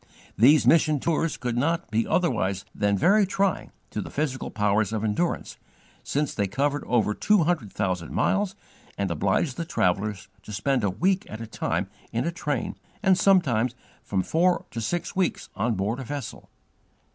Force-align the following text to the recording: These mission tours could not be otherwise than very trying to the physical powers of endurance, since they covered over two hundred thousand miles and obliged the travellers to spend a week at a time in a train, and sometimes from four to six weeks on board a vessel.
These 0.35 0.65
mission 0.65 0.99
tours 0.99 1.37
could 1.37 1.55
not 1.55 1.91
be 1.91 2.07
otherwise 2.07 2.65
than 2.73 2.97
very 2.97 3.23
trying 3.27 3.71
to 3.91 4.01
the 4.01 4.09
physical 4.09 4.49
powers 4.49 4.91
of 4.91 5.03
endurance, 5.03 5.57
since 6.01 6.33
they 6.33 6.47
covered 6.47 6.83
over 6.85 7.13
two 7.13 7.43
hundred 7.43 7.71
thousand 7.71 8.11
miles 8.11 8.55
and 8.97 9.11
obliged 9.11 9.57
the 9.57 9.63
travellers 9.63 10.27
to 10.41 10.51
spend 10.51 10.83
a 10.83 10.89
week 10.89 11.27
at 11.29 11.39
a 11.39 11.45
time 11.45 11.87
in 12.11 12.25
a 12.25 12.31
train, 12.31 12.77
and 13.03 13.15
sometimes 13.15 13.75
from 14.01 14.23
four 14.23 14.65
to 14.71 14.81
six 14.81 15.15
weeks 15.15 15.49
on 15.55 15.75
board 15.75 15.99
a 15.99 16.03
vessel. 16.03 16.49